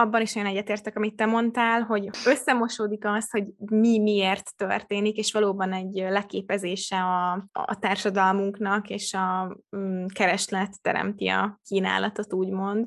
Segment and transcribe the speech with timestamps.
[0.00, 5.32] abban is nagyon egyetértek, amit te mondtál, hogy összemosódik az, hogy mi miért történik, és
[5.32, 12.86] valóban egy leképezése a, a társadalmunknak, és a mm, kereslet teremti a kínálatot, úgymond.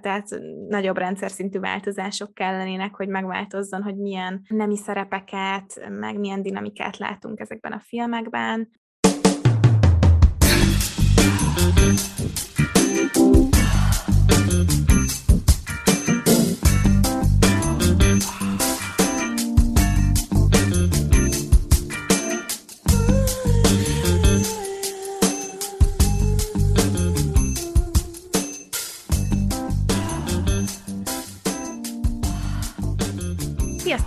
[0.00, 0.28] Tehát
[0.68, 7.40] nagyobb rendszer szintű változások kellenének, hogy megváltozzon, hogy milyen nemi szerepeket, meg milyen dinamikát látunk
[7.40, 8.68] ezekben a filmekben.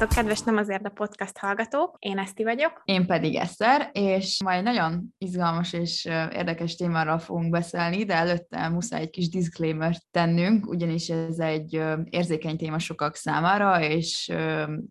[0.02, 1.96] Sziasztok, kedves Nem azért a podcast hallgatók!
[2.00, 2.82] Én Eszti vagyok.
[2.86, 9.02] Én pedig Eszter, és majd nagyon izgalmas és érdekes témáról fogunk beszélni, de előtte muszáj
[9.02, 14.32] egy kis disclaimer tennünk, ugyanis ez egy érzékeny téma sokak számára, és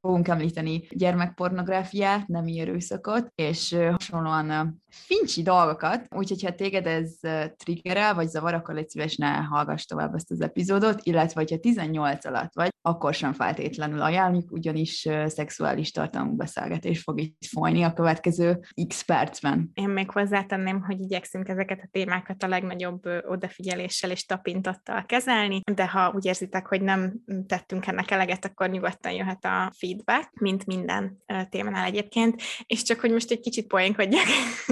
[0.01, 7.13] fogunk említeni gyermekpornográfiát, nem erőszakot, és hasonlóan fincsi dolgokat, úgyhogy ha téged ez
[7.57, 12.25] triggerel, vagy zavar, akkor légy szíves, ne hallgass tovább ezt az epizódot, illetve ha 18
[12.25, 18.61] alatt vagy, akkor sem feltétlenül ajánljuk, ugyanis szexuális tartalmú beszélgetés fog itt folyni a következő
[18.89, 19.71] x percben.
[19.75, 25.87] Én még hozzátenném, hogy igyekszünk ezeket a témákat a legnagyobb odafigyeléssel és tapintattal kezelni, de
[25.87, 27.13] ha úgy érzitek, hogy nem
[27.47, 33.11] tettünk ennek eleget, akkor nyugodtan jöhet a feedback, mint minden témánál egyébként, és csak hogy
[33.11, 34.27] most egy kicsit poénkodjak,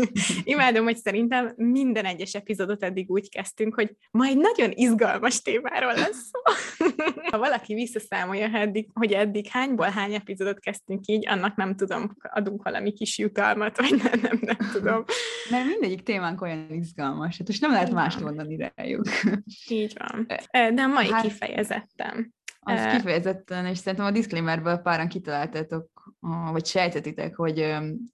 [0.44, 6.30] imádom, hogy szerintem minden egyes epizódot eddig úgy kezdtünk, hogy majd nagyon izgalmas témáról lesz
[6.30, 6.40] szó.
[7.30, 12.62] ha valaki visszaszámolja, eddig, hogy eddig hányból hány epizódot kezdtünk így, annak nem tudom, adunk
[12.62, 15.05] valami kis jutalmat, vagy nem, nem, nem tudom.
[15.50, 19.06] Mert mindegyik témánk olyan izgalmas, hát most nem lehet mást mondani rájuk.
[19.69, 20.27] Így van.
[20.75, 22.34] De a mai hát, kifejezetten.
[22.60, 26.16] Az uh, kifejezetten, és szerintem a disclaimerből páran kitaláltátok,
[26.53, 27.60] vagy sejtetitek, hogy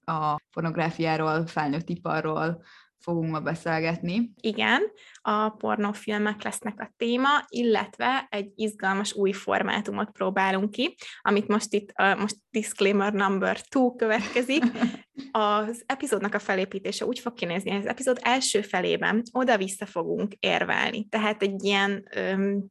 [0.04, 2.62] a pornográfiáról, felnőtt iparról
[3.04, 4.30] fogunk ma beszélgetni.
[4.40, 4.82] Igen,
[5.22, 11.92] a pornófilmek lesznek a téma, illetve egy izgalmas új formátumot próbálunk ki, amit most itt,
[12.18, 14.62] most disclaimer number two következik.
[15.30, 21.08] Az epizódnak a felépítése úgy fog kinézni, hogy az epizód első felében oda-vissza fogunk érvelni.
[21.08, 22.66] Tehát egy ilyen um,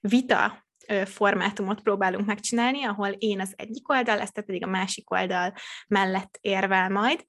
[0.00, 0.61] vita
[1.04, 5.52] formátumot próbálunk megcsinálni, ahol én az egyik oldal, ezt pedig a másik oldal
[5.88, 7.24] mellett érvel majd.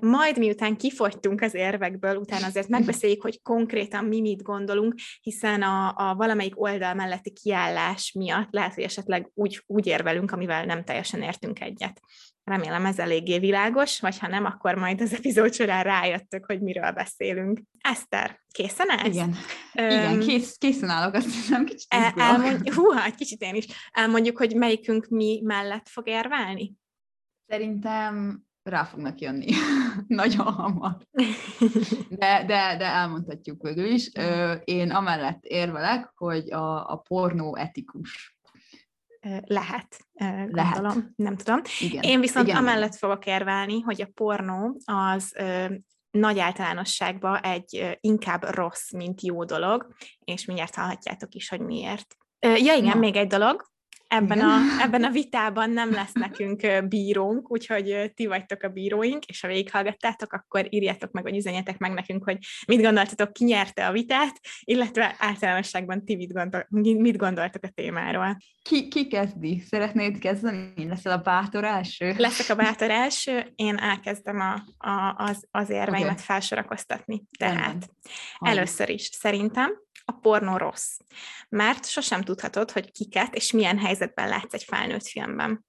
[0.00, 5.94] Majd miután kifogytunk az érvekből, utána azért megbeszéljük, hogy konkrétan mi mit gondolunk, hiszen a,
[5.96, 11.22] a valamelyik oldal melletti kiállás miatt lehet, hogy esetleg úgy, úgy érvelünk, amivel nem teljesen
[11.22, 12.00] értünk egyet.
[12.44, 16.90] Remélem ez eléggé világos, vagy ha nem, akkor majd az epizód során rájöttök, hogy miről
[16.90, 17.60] beszélünk.
[17.80, 19.06] Eszter, készen állsz?
[19.06, 19.36] Igen,
[19.74, 23.66] um, Igen kész, készen állok, azt hiszem, kicsit el, elmondj, Húha, egy kicsit én is.
[23.90, 26.74] Elmondjuk, hogy melyikünk mi mellett fog érvelni?
[27.46, 29.46] Szerintem rá fognak jönni.
[30.06, 30.96] Nagyon hamar.
[32.08, 34.10] De, de, de elmondhatjuk végül is.
[34.64, 38.38] Én amellett érvelek, hogy a, a pornó etikus.
[39.44, 40.06] Lehet,
[40.50, 41.12] gondolom, Lehet.
[41.16, 41.60] nem tudom.
[41.80, 42.02] Igen.
[42.02, 42.58] Én viszont Igen.
[42.58, 45.36] amellett fogok érvelni, hogy a pornó az
[46.10, 49.94] nagy általánosságban egy inkább rossz, mint jó dolog,
[50.24, 52.16] és mindjárt hallhatjátok is, hogy miért.
[52.40, 52.94] Ja, igen, Na.
[52.94, 53.70] még egy dolog,
[54.10, 59.40] ebben a, ebben a vitában nem lesz nekünk bírónk, úgyhogy ti vagytok a bíróink, és
[59.40, 63.92] ha végighallgattátok, akkor írjátok meg, vagy üzenjetek meg nekünk, hogy mit gondoltatok, ki nyerte a
[63.92, 68.36] vitát, illetve általánosságban ti mit, gondol, mit gondoltok a témáról.
[68.62, 69.62] Ki, ki kezdi?
[69.68, 70.86] Szeretnéd kezdeni?
[70.88, 72.14] Leszel a bátor első?
[72.16, 74.52] Leszek a bátor első, én elkezdem a,
[74.88, 76.24] a, az, az érveimet okay.
[76.24, 77.22] felsorakoztatni.
[77.38, 77.90] Tehát
[78.38, 80.96] először is szerintem a pornó rossz.
[81.48, 85.64] Mert sosem tudhatod, hogy kiket és milyen helyzetben látsz egy felnőtt filmben.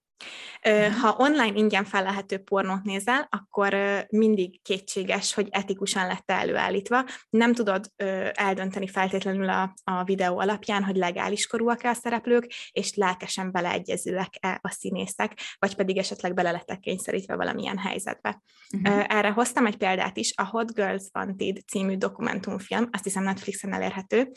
[0.61, 0.91] Mhm.
[0.91, 3.75] Ha online ingyen felelhető pornót nézel, akkor
[4.09, 7.05] mindig kétséges, hogy etikusan lett előállítva.
[7.29, 7.85] Nem tudod
[8.31, 14.69] eldönteni feltétlenül a, a videó alapján, hogy legális korúak-e a szereplők, és lelkesen beleegyezőek-e a
[14.69, 18.41] színészek, vagy pedig esetleg bele lettek kényszerítve valamilyen helyzetbe.
[18.77, 19.06] Uh-huh.
[19.07, 24.31] Erre hoztam egy példát is, a Hot Girls Wanted című dokumentumfilm, azt hiszem Netflixen elérhető,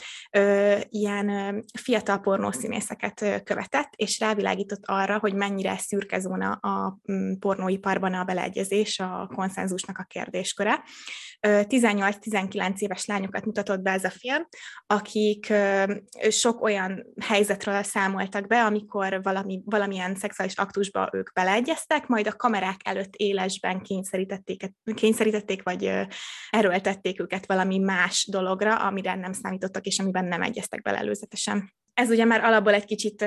[0.88, 8.24] ilyen fiatal pornószínészeket követett, és rávilágított arra, hogy mennyire szürke zóna a mm, pornóiparban a
[8.24, 10.82] beleegyezés, a konszenzusnak a kérdésköre.
[11.40, 14.46] 18-19 éves lányokat mutatott be ez a film,
[14.86, 15.52] akik
[16.28, 22.80] sok olyan helyzetről számoltak be, amikor valami, valamilyen szexuális aktusba ők beleegyeztek, majd a kamerák
[22.84, 25.92] előtt élesben kényszerítették, kényszerítették vagy
[26.50, 31.72] erőltették őket valami más dologra, amire nem számítottak, és amiben nem egyeztek bele előzetesen.
[31.94, 33.20] Ez ugye már alapból egy kicsit,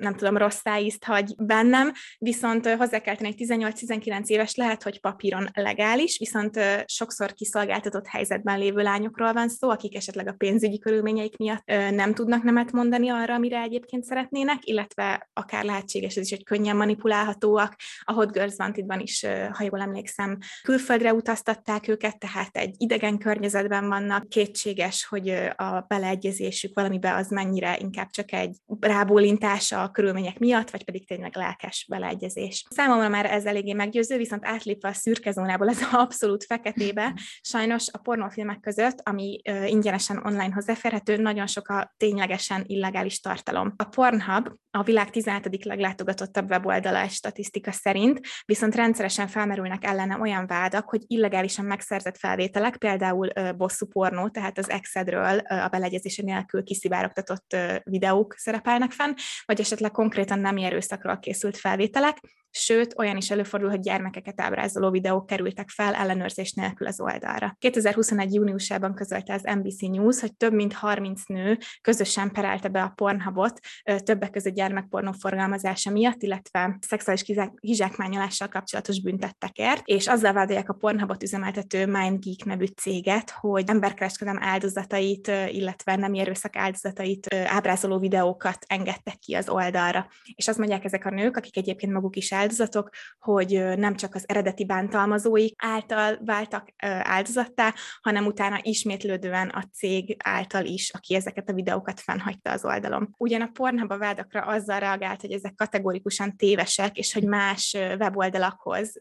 [0.00, 5.00] nem tudom, rossz ízt hagy bennem, viszont hozzá kell tenni, hogy 18-19 éves lehet, hogy
[5.00, 11.36] papíron legális, viszont sokszor kiszolgáltatott helyzetben lévő lányokról van szó, akik esetleg a pénzügyi körülményeik
[11.36, 16.44] miatt nem tudnak nemet mondani arra, amire egyébként szeretnének, illetve akár lehetséges ez is, hogy
[16.44, 17.76] könnyen manipulálhatóak.
[18.04, 23.88] A Hot Girls Wanted-ban is, ha jól emlékszem, külföldre utaztatták őket, tehát egy idegen környezetben
[23.88, 24.28] vannak.
[24.28, 30.84] Kétséges, hogy a beleegyezésük valamibe az mennyire inkább csak egy rábólintása a körülmények miatt, vagy
[30.84, 32.64] pedig tényleg lelkes beleegyezés.
[32.70, 37.14] Számomra már ez eléggé meggyőző, viszont átlépve a szürke zónából ez abszolút feketébe,
[37.52, 43.74] sajnos a pornófilmek között, ami ingyenesen online hozzáférhető, nagyon sok a ténylegesen illegális tartalom.
[43.76, 45.64] A Pornhub a világ 17.
[45.64, 53.28] leglátogatottabb weboldala statisztika szerint, viszont rendszeresen felmerülnek ellene olyan vádak, hogy illegálisan megszerzett felvételek, például
[53.56, 57.56] bosszú pornó, tehát az exedről a beleegyezése nélkül kiszivárogtatott
[58.04, 59.14] videók szerepelnek fenn,
[59.44, 62.18] vagy esetleg konkrétan nem erőszakról készült felvételek,
[62.56, 67.56] sőt, olyan is előfordul, hogy gyermekeket ábrázoló videók kerültek fel ellenőrzés nélkül az oldalra.
[67.58, 68.34] 2021.
[68.34, 73.60] júniusában közölte az NBC News, hogy több mint 30 nő közösen perelte be a Pornhubot,
[74.04, 77.24] többek között gyermekpornó forgalmazása miatt, illetve szexuális
[77.60, 85.30] kizsákmányolással kapcsolatos büntettekért, és azzal vádolják a Pornhubot üzemeltető MindGeek nevű céget, hogy emberkereskedelem áldozatait,
[85.48, 90.06] illetve nem erőszak áldozatait ábrázoló videókat engedtek ki az oldalra.
[90.34, 94.24] És azt mondják ezek a nők, akik egyébként maguk is áldozatok, hogy nem csak az
[94.26, 96.68] eredeti bántalmazóik által váltak
[97.02, 103.14] áldozattá, hanem utána ismétlődően a cég által is, aki ezeket a videókat fennhagyta az oldalon.
[103.18, 108.92] Ugyan a Pornhub a vádakra azzal reagált, hogy ezek kategórikusan tévesek, és hogy más weboldalakhoz,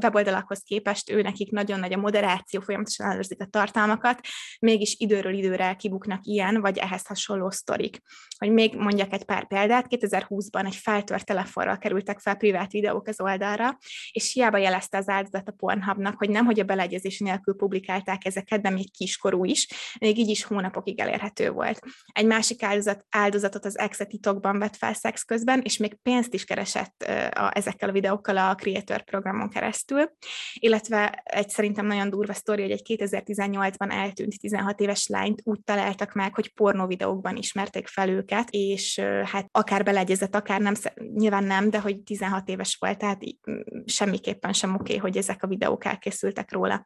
[0.00, 4.20] weboldalakhoz képest ő nekik nagyon nagy a moderáció, folyamatosan ellenőrzik a tartalmakat,
[4.60, 8.02] mégis időről időre kibuknak ilyen, vagy ehhez hasonló sztorik.
[8.38, 13.20] Hogy még mondjak egy pár példát, 2020-ban egy feltört telefonral kerültek fel privát videók az
[13.20, 13.78] oldalra,
[14.12, 18.60] és hiába jelezte az áldozat a Pornhubnak, hogy nem, hogy a beleegyezés nélkül publikálták ezeket,
[18.60, 19.68] de még kiskorú is,
[20.00, 21.80] még így is hónapokig elérhető volt.
[22.12, 26.44] Egy másik áldozat, áldozatot az ex titokban vett fel szex közben, és még pénzt is
[26.44, 30.10] keresett a, ezekkel a videókkal a Creator programon keresztül,
[30.52, 36.12] illetve egy szerintem nagyon durva sztori, hogy egy 2018-ban eltűnt 16 éves lányt úgy találtak
[36.12, 40.74] meg, hogy pornó videókban ismerték fel őket, és hát akár beleegyezett, akár nem,
[41.14, 43.22] nyilván nem, de hogy 16 éves volt, tehát
[43.84, 46.84] semmiképpen sem oké, okay, hogy ezek a videók elkészültek róla.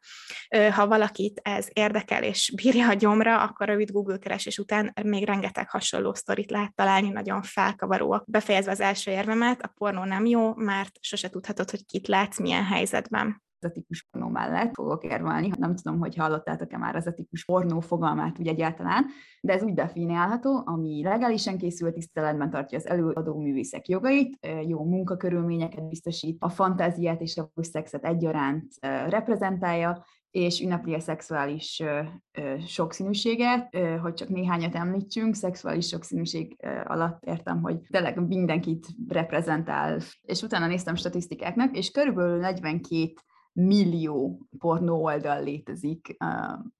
[0.70, 5.70] Ha valakit ez érdekel és bírja a gyomra, akkor rövid Google keresés után még rengeteg
[5.70, 8.25] hasonló sztorit lehet találni, nagyon felkavaróak.
[8.31, 12.64] Befejezve az első érvemet, a pornó nem jó, mert sose tudhatod, hogy kit látsz, milyen
[12.64, 15.50] helyzetben az etikus pornó mellett fogok érvelni.
[15.59, 19.05] Nem tudom, hogy hallottátok-e már az etikus pornó fogalmát úgy egyáltalán,
[19.41, 25.88] de ez úgy definiálható, ami legálisan készült, tiszteletben tartja az előadó művészek jogait, jó munkakörülményeket
[25.88, 28.73] biztosít, a fantáziát és a szexet egyaránt
[29.09, 32.00] reprezentálja, és ünnepli a szexuális ö,
[32.32, 38.87] ö, sokszínűséget, ö, hogy csak néhányat említsünk, szexuális sokszínűség ö, alatt értem, hogy tényleg mindenkit
[39.09, 43.12] reprezentál, és utána néztem statisztikáknak, és körülbelül 42
[43.52, 46.16] millió pornó oldal létezik,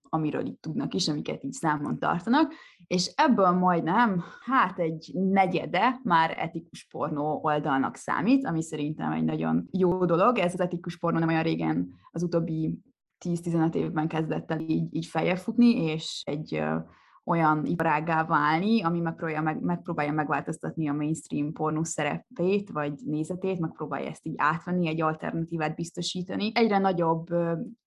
[0.09, 2.53] amiről itt tudnak is, amiket így számon tartanak,
[2.87, 9.69] és ebből majdnem, hát egy negyede már etikus pornó oldalnak számít, ami szerintem egy nagyon
[9.71, 10.39] jó dolog.
[10.39, 12.79] Ez az etikus pornó nem olyan régen, az utóbbi
[13.25, 16.63] 10-15 évben kezdett el így, így feljebb és egy
[17.25, 24.09] olyan iparággá válni, ami megpróbálja, meg, megpróbálja megváltoztatni a mainstream pornó szerepét, vagy nézetét, megpróbálja
[24.09, 26.51] ezt így átvenni, egy alternatívát biztosítani.
[26.55, 27.27] Egyre nagyobb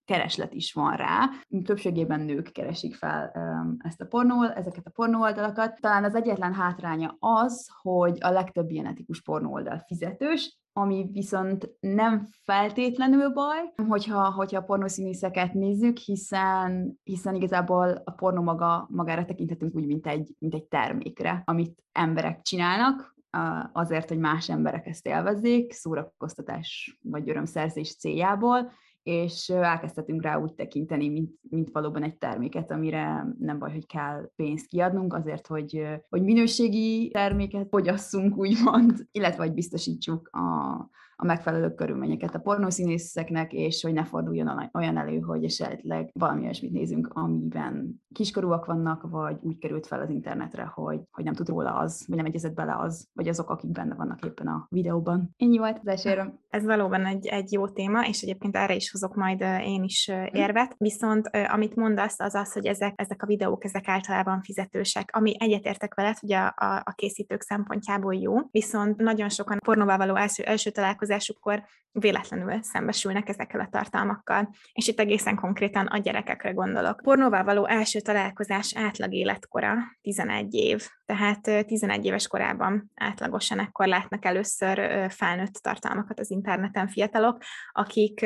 [0.06, 1.30] kereslet is van rá.
[1.64, 3.32] Többségében nők keresik fel
[3.78, 5.80] ezt a pornó, ezeket a pornó oldalakat.
[5.82, 11.70] Talán az egyetlen hátránya az, hogy a legtöbb ilyen etikus pornó oldal fizetős, ami viszont
[11.80, 19.26] nem feltétlenül baj, hogyha, hogyha a pornószínészeket nézzük, hiszen, hiszen igazából a pornó maga, magára
[19.26, 23.16] tekinthetünk úgy, mint egy, mint egy termékre, amit emberek csinálnak,
[23.72, 28.72] azért, hogy más emberek ezt élvezzék, szórakoztatás vagy örömszerzés céljából,
[29.06, 34.32] és elkezdhetünk rá úgy tekinteni, mint, mint valóban egy terméket, amire nem baj, hogy kell
[34.36, 41.74] pénzt kiadnunk azért, hogy, hogy minőségi terméket fogyasszunk, úgymond, illetve hogy biztosítsuk a, a megfelelő
[41.74, 48.04] körülményeket a pornószínészeknek, és hogy ne forduljon olyan elő, hogy esetleg valami olyasmit nézünk, amiben
[48.14, 52.18] kiskorúak vannak, vagy úgy került fel az internetre, hogy, hogy nem tud róla az, vagy
[52.18, 55.34] nem egyezett bele az, vagy azok, akik benne vannak éppen a videóban.
[55.38, 59.16] Ennyi volt az első Ez valóban egy, egy jó téma, és egyébként erre is hozok
[59.16, 60.36] majd én is hm.
[60.36, 60.76] érvet.
[60.78, 65.94] Viszont amit mondasz, az az, hogy ezek, ezek a videók, ezek általában fizetősek, ami egyetértek
[65.94, 70.70] veled, hogy a, a, a készítők szempontjából jó, viszont nagyon sokan pornóval való első, első
[71.06, 77.02] találkozásukkor véletlenül szembesülnek ezekkel a tartalmakkal, és itt egészen konkrétan a gyerekekre gondolok.
[77.04, 84.26] Pornóval való első találkozás átlag életkora 11 év, tehát 11 éves korában átlagosan ekkor látnak
[84.26, 87.38] először felnőtt tartalmakat az interneten fiatalok,
[87.72, 88.26] akik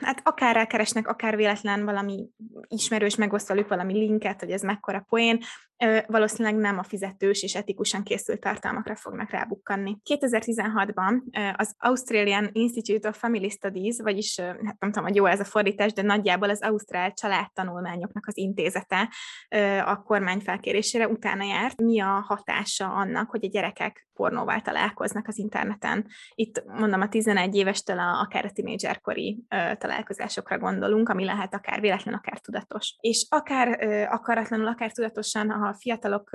[0.00, 2.28] hát akár elkeresnek, akár véletlen valami
[2.68, 5.38] ismerős megoszt velük valami linket, hogy ez mekkora poén,
[6.06, 9.96] valószínűleg nem a fizetős és etikusan készült tartalmakra fognak rábukkanni.
[10.10, 11.20] 2016-ban
[11.56, 15.92] az Australian Institute of Family Studies, vagyis hát nem tudom, hogy jó ez a fordítás,
[15.92, 19.08] de nagyjából az Ausztrál Családtanulmányoknak az intézete
[19.84, 25.38] a kormány felkérésére utána járt, mi a hatása annak, hogy a gyerekek pornóval találkoznak az
[25.38, 26.06] interneten.
[26.34, 29.44] Itt mondom, a 11 évestől a, akár a tinédzserkori
[29.78, 32.96] találkozásokra gondolunk, ami lehet akár véletlen, akár tudatos.
[33.00, 33.68] És akár
[34.10, 36.30] akaratlanul, akár tudatosan, ha a fiatalok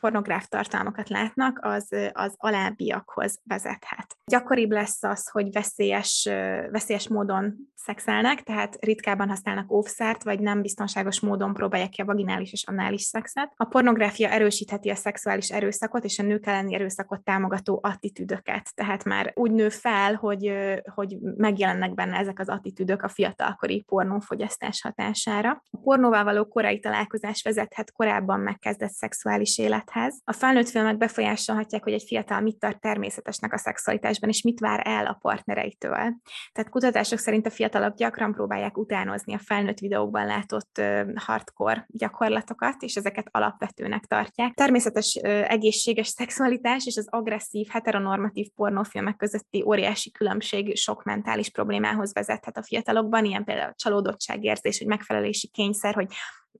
[0.00, 4.16] pornográf tartalmakat látnak, az, az alábbiakhoz vezethet.
[4.26, 6.28] Gyakoribb lesz az, hogy veszélyes,
[6.70, 12.52] veszélyes módon szexelnek, tehát ritkában használnak óvszert, vagy nem biztonságos módon próbálják ki a vaginális
[12.52, 13.52] és annális szexet.
[13.56, 18.74] A pornográfia erősítheti a szexuális erőszakot és a nők elleni erőszakot támogató attitűdöket.
[18.74, 20.52] Tehát már úgy nő fel, hogy,
[20.94, 25.62] hogy megjelennek benne ezek az attitűdök a fiatalkori pornófogyasztás hatására.
[25.70, 30.20] A pornóval való korai találkozás vezethet korábban megkezdett szexuális élethez.
[30.24, 34.82] A felnőtt filmek befolyásolhatják, hogy egy fiatal mit tart természetesnek a szexualitásban, és mit vár
[34.84, 35.96] el a partnereitől.
[36.52, 40.80] Tehát kutatások szerint a fiatalok gyakran próbálják utánozni a felnőtt videókban látott
[41.14, 44.54] hardcore gyakorlatokat, és ezeket alapvetőnek tartják.
[44.54, 52.56] Természetes egészséges szexualitás és az agresszív, heteronormatív pornófilmek közötti óriási különbség sok mentális problémához vezethet
[52.56, 56.06] a fiatalokban, ilyen például a csalódottságérzés, hogy megfelelési kényszer, hogy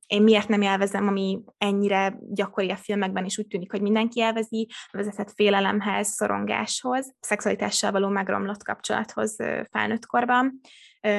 [0.07, 4.69] én miért nem élvezem, ami ennyire gyakori a filmekben, és úgy tűnik, hogy mindenki élvezi,
[4.91, 9.37] vezethet félelemhez, szorongáshoz, szexualitással való megromlott kapcsolathoz
[9.71, 10.61] felnőtt korban,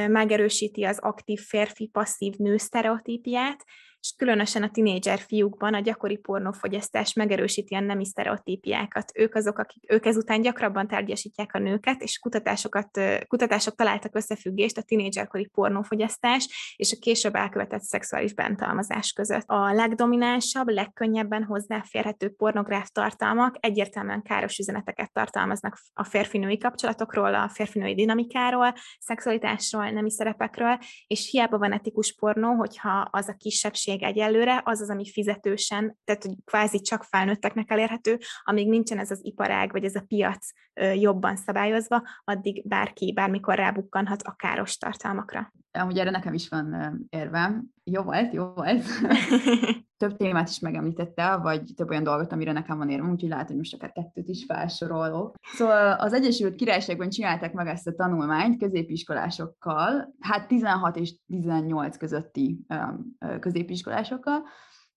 [0.08, 3.64] megerősíti az aktív férfi-passzív nő sztereotípiát,
[4.02, 9.12] és különösen a tinédzser fiúkban a gyakori pornófogyasztás megerősíti a nemi sztereotípiákat.
[9.16, 14.82] Ők azok, akik ők ezután gyakrabban tárgyasítják a nőket, és kutatásokat, kutatások találtak összefüggést a
[14.82, 19.44] tinédzserkori pornófogyasztás és a később elkövetett szexuális bántalmazás között.
[19.46, 27.96] A legdominánsabb, legkönnyebben hozzáférhető pornográf tartalmak egyértelműen káros üzeneteket tartalmaznak a férfinői kapcsolatokról, a férfinői
[27.96, 30.78] dinamikáról, szexualitásról, nemi szerepekről,
[31.08, 35.98] és hiába van etikus pornó, hogyha az a kisebbség minőség egyelőre, az az, ami fizetősen,
[36.04, 40.48] tehát hogy kvázi csak felnőtteknek elérhető, amíg nincsen ez az iparág, vagy ez a piac
[40.94, 45.54] jobban szabályozva, addig bárki bármikor rábukkanhat a káros tartalmakra.
[45.72, 47.66] Amúgy erre nekem is van érvem.
[47.84, 48.84] Jó volt, jó volt.
[50.00, 53.58] több témát is megemlítette, vagy több olyan dolgot, amire nekem van érvem, úgyhogy lehet, hogy
[53.58, 55.36] most akár kettőt is felsorolok.
[55.54, 62.66] Szóval az Egyesült Királyságban csinálták meg ezt a tanulmányt középiskolásokkal, hát 16 és 18 közötti
[63.40, 64.44] középiskolásokkal,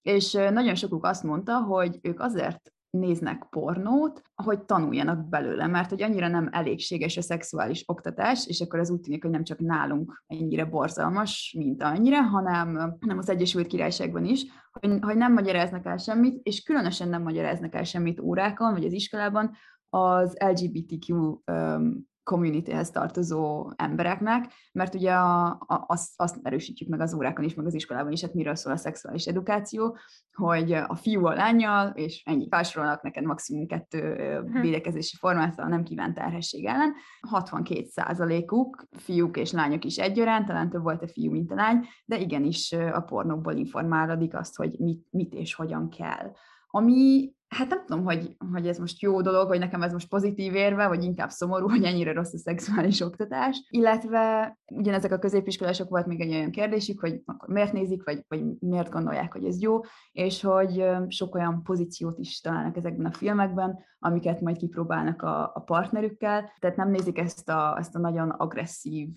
[0.03, 6.03] és nagyon sokuk azt mondta, hogy ők azért néznek pornót, hogy tanuljanak belőle, mert hogy
[6.03, 10.25] annyira nem elégséges a szexuális oktatás, és akkor ez úgy tűnik, hogy nem csak nálunk
[10.27, 15.97] ennyire borzalmas, mint annyira, hanem, hanem az Egyesült Királyságban is, hogy, hogy nem magyaráznak el
[15.97, 19.57] semmit, és különösen nem magyaráznak el semmit órákon, vagy az iskolában,
[19.89, 21.39] az LGBTQ
[22.23, 27.67] communityhez tartozó embereknek, mert ugye a, a, azt, azt erősítjük meg az órákon is, meg
[27.67, 29.97] az iskolában is, hát miről szól a szexuális edukáció,
[30.33, 34.15] hogy a fiú a lányjal, és ennyi, felsorolnak neked maximum kettő
[34.47, 34.61] hm.
[34.61, 36.93] védekezési formát a nem kívánt terhesség ellen.
[37.29, 41.87] 62 százalékuk, fiúk és lányok is egyaránt, talán több volt a fiú, mint a lány,
[42.05, 46.33] de igenis a pornóból informálódik azt, hogy mit, mit és hogyan kell.
[46.75, 50.55] Ami hát nem tudom, hogy, hogy ez most jó dolog, hogy nekem ez most pozitív
[50.55, 53.67] érve, vagy inkább szomorú, hogy ennyire rossz a szexuális oktatás.
[53.71, 58.45] Illetve ugyanezek a középiskolások volt még egy olyan kérdésük, hogy akkor miért nézik, vagy, vagy
[58.59, 59.81] miért gondolják, hogy ez jó,
[60.13, 65.61] és hogy sok olyan pozíciót is találnak ezekben a filmekben, amiket majd kipróbálnak a, a
[65.61, 66.53] partnerükkel.
[66.59, 69.09] Tehát nem nézik ezt a, ezt a nagyon agresszív,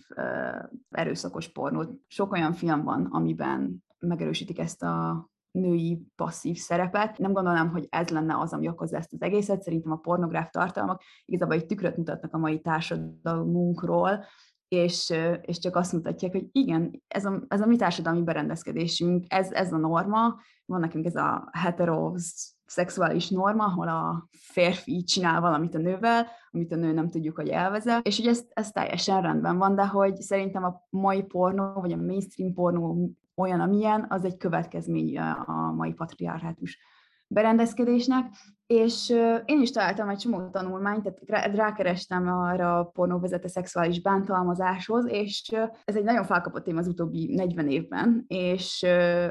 [0.90, 1.92] erőszakos pornót.
[2.08, 7.18] Sok olyan film van, amiben megerősítik ezt a női passzív szerepet.
[7.18, 9.62] Nem gondolnám, hogy ez lenne az, ami okozza ezt az egészet.
[9.62, 14.26] Szerintem a pornográf tartalmak igazából egy tükröt mutatnak a mai társadalmunkról,
[14.68, 19.52] és, és csak azt mutatják, hogy igen, ez a, ez a mi társadalmi berendezkedésünk, ez,
[19.52, 20.36] ez a norma,
[20.66, 26.72] van nekünk ez a heteros szexuális norma, ahol a férfi csinál valamit a nővel, amit
[26.72, 30.16] a nő nem tudjuk, hogy elvezet, és hogy ez, ez teljesen rendben van, de hogy
[30.16, 35.94] szerintem a mai pornó, vagy a mainstream pornó olyan, amilyen, az egy következmény a mai
[35.94, 36.80] patriarhátus
[37.28, 38.26] berendezkedésnek,
[38.68, 39.10] és
[39.46, 45.52] én is találtam egy csomó tanulmányt, tehát rákerestem arra a pornóvezete szexuális bántalmazáshoz, és
[45.84, 48.86] ez egy nagyon felkapott téma az utóbbi 40 évben, és,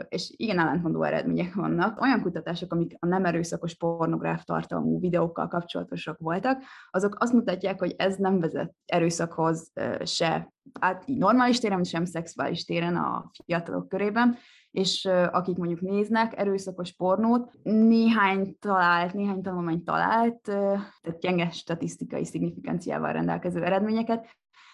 [0.08, 2.00] és igen ellentmondó eredmények vannak.
[2.00, 7.94] Olyan kutatások, amik a nem erőszakos pornográf tartalmú videókkal kapcsolatosak voltak, azok azt mutatják, hogy
[7.98, 9.72] ez nem vezet erőszakhoz
[10.04, 14.36] se át normális téren, sem szexuális téren a fiatalok körében,
[14.74, 23.12] és akik mondjuk néznek erőszakos pornót, néhány talált, néhány tanulmány talált, tehát gyenge statisztikai szignifikánciával
[23.12, 24.26] rendelkező eredményeket,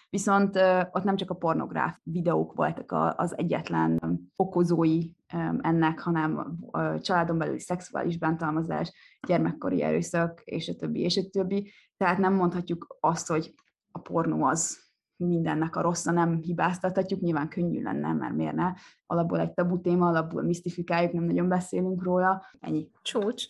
[0.09, 0.55] viszont
[0.91, 3.99] ott nem csak a pornográf videók voltak az egyetlen
[4.35, 5.09] okozói
[5.61, 6.57] ennek, hanem
[7.01, 8.93] családon belüli szexuális bántalmazás,
[9.27, 11.71] gyermekkori erőszak, és a többi, és a többi.
[11.97, 13.53] Tehát nem mondhatjuk azt, hogy
[13.91, 14.90] a pornó az
[15.25, 18.73] mindennek a rossza nem hibáztathatjuk, nyilván könnyű lenne, mert miért ne?
[19.05, 22.89] Alapból egy tabu téma, alapból misztifikáljuk, nem nagyon beszélünk róla, ennyi.
[23.01, 23.43] Csúcs,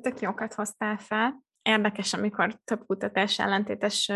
[0.00, 4.12] tök jókat hoztál fel érdekes, amikor több kutatás ellentétes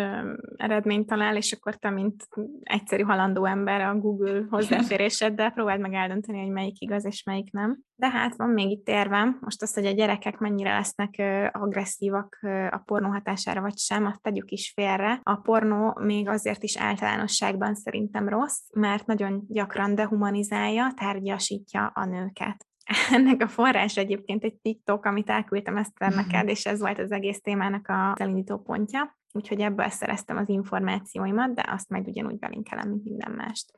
[0.56, 2.28] eredményt talál, és akkor te, mint
[2.62, 7.78] egyszerű halandó ember a Google hozzáféréseddel próbáld meg eldönteni, hogy melyik igaz és melyik nem.
[7.94, 12.38] De hát van még itt érvem, most az, hogy a gyerekek mennyire lesznek agresszívak
[12.70, 15.20] a pornó hatására vagy sem, azt tegyük is félre.
[15.22, 22.68] A pornó még azért is általánosságban szerintem rossz, mert nagyon gyakran dehumanizálja, tárgyasítja a nőket.
[23.10, 27.40] Ennek a forrás egyébként egy TikTok, amit elküldtem ezt neked, és ez volt az egész
[27.40, 33.04] témának a elindító pontja úgyhogy ebből szereztem az információimat, de azt majd ugyanúgy belinkelem, mint
[33.04, 33.70] minden mást.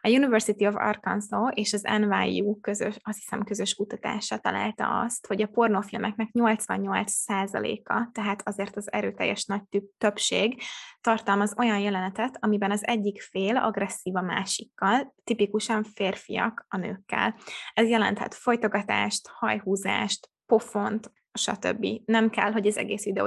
[0.00, 5.42] A University of Arkansas és az NYU közös, azt hiszem közös kutatása találta azt, hogy
[5.42, 9.62] a pornófilmeknek 88%-a, tehát azért az erőteljes nagy
[9.98, 10.62] többség
[11.00, 17.34] tartalmaz olyan jelenetet, amiben az egyik fél agresszív a másikkal, tipikusan férfiak a nőkkel.
[17.74, 21.86] Ez jelenthet folytogatást, hajhúzást, pofont, stb.
[22.04, 23.26] Nem kell, hogy az egész videó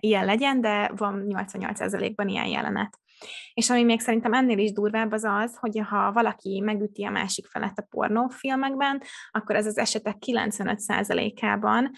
[0.00, 2.98] ilyen legyen, de van 88%-ban ilyen jelenet.
[3.54, 7.46] És ami még szerintem ennél is durvább az az, hogy ha valaki megüti a másik
[7.46, 11.90] felett a pornófilmekben, akkor ez az esetek 95%-ában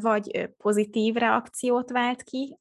[0.00, 2.58] vagy pozitív reakciót vált ki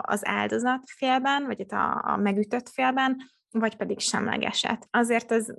[0.00, 3.16] az áldozat félben, vagy a, a megütött félben,
[3.50, 4.88] vagy pedig semlegeset.
[4.90, 5.54] Azért az,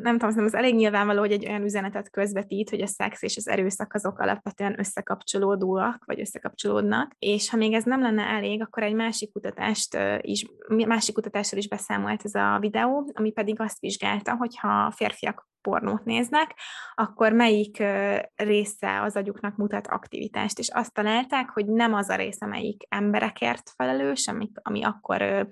[0.00, 3.48] nem tudom, az elég nyilvánvaló, hogy egy olyan üzenetet közvetít, hogy a szex és az
[3.48, 8.94] erőszak azok alapvetően összekapcsolódóak, vagy összekapcsolódnak, és ha még ez nem lenne elég, akkor egy
[8.94, 10.46] másik kutatást is,
[10.86, 16.04] másik kutatásról is beszámolt ez a videó, ami pedig azt vizsgálta, hogy ha férfiak pornót
[16.04, 16.54] néznek,
[16.94, 17.82] akkor melyik
[18.34, 23.70] része az agyuknak mutat aktivitást, és azt találták, hogy nem az a része, amelyik emberekért
[23.76, 25.48] felelős, ami, ami akkor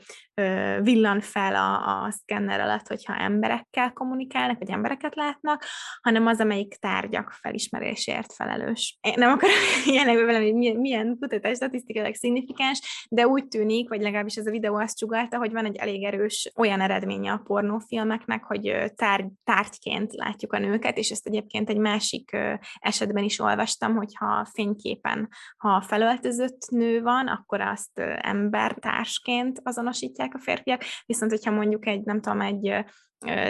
[0.83, 5.65] villan fel a, a szkenner alatt, hogyha emberekkel kommunikálnak, vagy embereket látnak,
[6.03, 8.99] hanem az, amelyik tárgyak felismerésért felelős.
[9.01, 9.57] Én nem akarom
[9.93, 14.51] ilyenekbe velem, hogy milyen, milyen kutatás statisztikailag szignifikáns, de úgy tűnik, vagy legalábbis ez a
[14.51, 20.15] videó azt csugalta, hogy van egy elég erős olyan eredménye a pornófilmeknek, hogy tárgy, tárgyként
[20.15, 22.37] látjuk a nőket, és ezt egyébként egy másik
[22.79, 30.83] esetben is olvastam, hogyha fényképen, ha felöltözött nő van, akkor azt embertársként azonosítják a férfiak,
[31.07, 32.85] viszont hogyha mondjuk egy, nem tudom, egy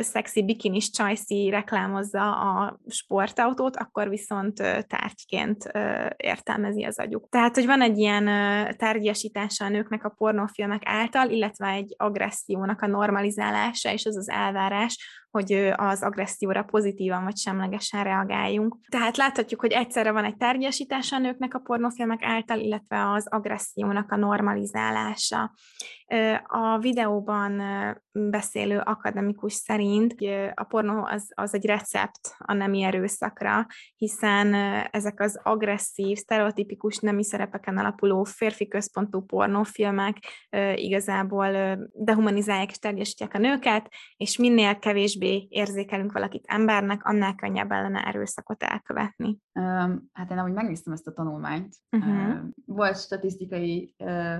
[0.01, 4.55] szexi bikinis csajszi reklámozza a sportautót, akkor viszont
[4.87, 5.71] tárgyként
[6.17, 7.29] értelmezi az agyuk.
[7.29, 8.25] Tehát, hogy van egy ilyen
[8.77, 15.27] tárgyasítása a nőknek a pornófilmek által, illetve egy agressziónak a normalizálása, és az az elvárás,
[15.31, 18.77] hogy az agresszióra pozitívan vagy semlegesen reagáljunk.
[18.89, 24.13] Tehát láthatjuk, hogy egyszerre van egy tárgyasítása a nőknek a pornófilmek által, illetve az agressziónak
[24.13, 25.53] a normalizálása.
[26.47, 27.63] A videóban
[28.13, 30.15] beszélő akademikus szerint
[30.55, 34.55] a pornó az, az egy recept a nemi erőszakra, hiszen
[34.91, 40.17] ezek az agresszív, sztereotipikus nemi szerepeken alapuló férfi központú pornófilmek
[40.75, 44.79] igazából dehumanizálják és terjesítják a nőket, és minél
[45.19, 49.39] kevésbé érzékelünk valakit embernek, annál könnyebben lenne erőszakot elkövetni.
[49.53, 51.77] Um, hát én amúgy megnéztem ezt a tanulmányt.
[51.91, 52.29] Uh-huh.
[52.29, 54.39] Uh, volt statisztikai uh,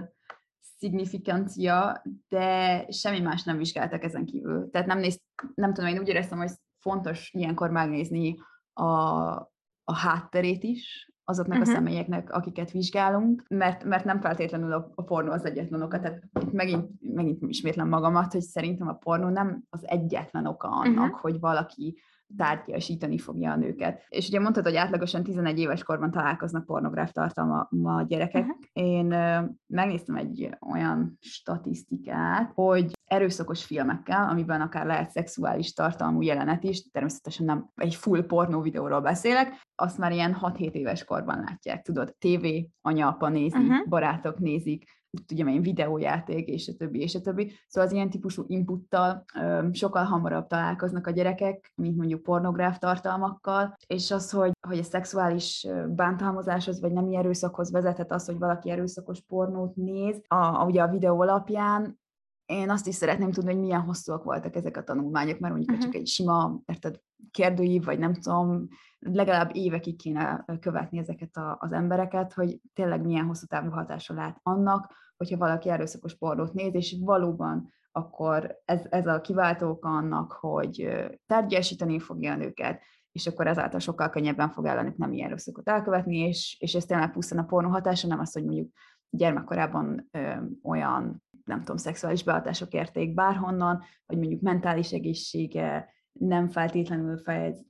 [0.61, 4.71] szignifikáncia, de semmi más nem vizsgáltak ezen kívül.
[4.71, 5.21] Tehát nem, néz,
[5.55, 8.37] nem tudom, én úgy éreztem, hogy fontos ilyenkor megnézni
[8.73, 9.57] a
[9.91, 11.73] a hátterét is, azoknak uh-huh.
[11.73, 16.01] a személyeknek, akiket vizsgálunk, mert, mert nem feltétlenül a, a pornó az egyetlen oka.
[16.01, 21.05] Tehát itt megint, megint ismétlem magamat, hogy szerintem a pornó nem az egyetlen oka annak,
[21.05, 21.21] uh-huh.
[21.21, 21.99] hogy valaki
[22.37, 24.05] tárgyasítani fogja a nőket.
[24.09, 28.43] És ugye mondtad, hogy átlagosan 11 éves korban találkoznak pornográf tartalma a gyerekek.
[28.43, 28.59] Uh-huh.
[28.73, 36.65] Én uh, megnéztem egy olyan statisztikát, hogy erőszakos filmekkel, amiben akár lehet szexuális tartalmú jelenet
[36.65, 41.83] is, természetesen nem egy full pornó videóról beszélek, azt már ilyen 6-7 éves korban látják,
[41.83, 42.47] tudod, TV,
[42.81, 43.89] anya, apa nézi, uh-huh.
[43.89, 47.53] barátok nézik, tudom én, videójáték, és a többi, és a többi.
[47.69, 49.25] Szóval az ilyen típusú inputtal
[49.73, 55.67] sokkal hamarabb találkoznak a gyerekek, mint mondjuk pornográf tartalmakkal, és az, hogy, hogy a szexuális
[55.89, 60.89] bántalmazáshoz, vagy nem erőszakhoz vezethet az, hogy valaki erőszakos pornót néz, a, a, ugye a
[60.89, 61.99] videó alapján,
[62.49, 65.93] én azt is szeretném tudni, hogy milyen hosszúak voltak ezek a tanulmányok, mert mondjuk uh-huh.
[65.93, 71.73] csak egy sima, érted, kérdőív, vagy nem tudom, legalább évekig kéne követni ezeket a, az
[71.73, 76.97] embereket, hogy tényleg milyen hosszú távú hatása lát annak, hogyha valaki erőszakos pornót néz, és
[77.01, 80.89] valóban akkor ez, ez a kiváltó oka annak, hogy
[81.27, 82.83] tárgyasítani fogja a nőket,
[83.13, 87.13] és akkor ezáltal sokkal könnyebben fog ellenük nem ilyen erőszakot elkövetni, és, és ez tényleg
[87.13, 88.73] pusztán a pornó hatása, nem az, hogy mondjuk
[89.11, 90.33] gyermekkorában ö,
[90.63, 97.67] olyan, nem tudom, szexuális behatások érték bárhonnan, vagy mondjuk mentális egészsége nem feltétlenül fejez,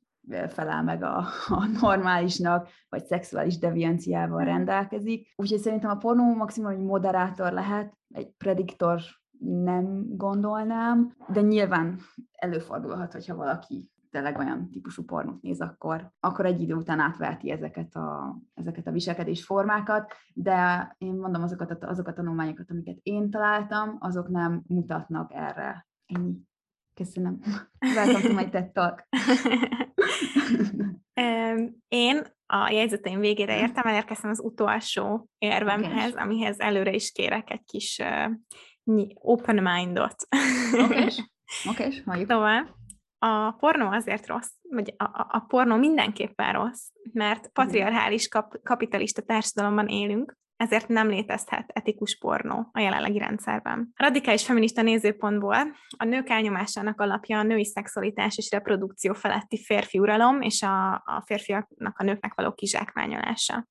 [0.48, 1.16] felel meg a,
[1.48, 4.48] a normálisnak, vagy szexuális devianciával mhm.
[4.48, 5.32] rendelkezik.
[5.36, 9.00] Úgyhogy szerintem a pornó maximum egy moderátor lehet, egy prediktor
[9.40, 11.98] nem gondolnám, de nyilván
[12.32, 17.94] előfordulhat, hogyha valaki tényleg olyan típusú pornót néz, akkor, akkor egy idő után átveheti ezeket
[17.94, 23.30] a, ezeket a viselkedés formákat, de én mondom azokat a, azokat a tanulmányokat, amiket én
[23.30, 25.86] találtam, azok nem mutatnak erre.
[26.06, 26.46] Ennyi.
[26.94, 27.40] Köszönöm.
[27.80, 29.02] Welcome to my TED Talk.
[31.88, 33.62] Én a jegyzeteim végére mhm.
[33.62, 36.24] értem, elérkeztem az utolsó érvemhez, okay.
[36.24, 38.02] amihez előre is kérek egy kis
[38.84, 40.14] uh, open mindot.
[40.72, 40.82] Oké,
[41.70, 42.02] okay.
[42.06, 42.24] okay.
[42.24, 42.77] Szóval
[43.18, 47.52] a pornó azért rossz, vagy a, a, a pornó mindenképpen rossz, mert mhm.
[47.52, 53.92] patriarchális kap, kapitalista társadalomban élünk, ezért nem létezhet etikus pornó a jelenlegi rendszerben.
[53.96, 55.56] A radikális feminista nézőpontból
[55.96, 61.22] a nők elnyomásának alapja a női szexualitás és reprodukció feletti férfi uralom és a, a
[61.26, 63.66] férfiaknak a nőknek való kizsákmányolása.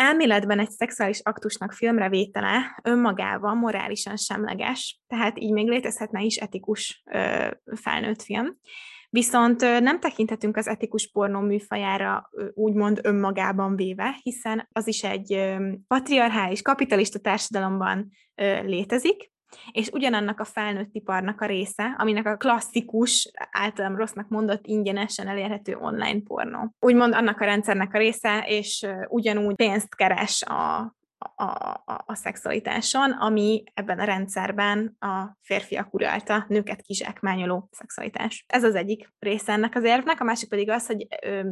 [0.00, 7.02] Elméletben egy szexuális aktusnak filmre vétele önmagában morálisan semleges, tehát így még létezhetne is etikus
[7.12, 8.56] ö, felnőtt film.
[9.10, 16.62] Viszont nem tekinthetünk az etikus pornó műfajára úgymond önmagában véve, hiszen az is egy patriarchális,
[16.62, 18.08] kapitalista társadalomban
[18.62, 19.32] létezik,
[19.72, 25.76] és ugyanannak a felnőtt iparnak a része, aminek a klasszikus, általam rossznak mondott ingyenesen elérhető
[25.76, 26.74] online pornó.
[26.80, 30.94] Úgymond annak a rendszernek a része, és ugyanúgy pénzt keres a
[31.36, 31.44] a,
[31.84, 38.44] a, a szexualitáson, ami ebben a rendszerben a férfiak uralta, nőket kizsákmányoló szexualitás.
[38.48, 41.50] Ez az egyik része ennek az érvnek, a másik pedig az, hogy ö,